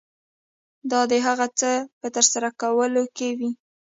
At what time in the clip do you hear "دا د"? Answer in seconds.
0.91-1.13